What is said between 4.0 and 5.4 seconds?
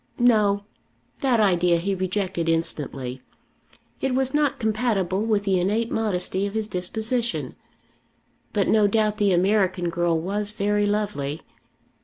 was not compatible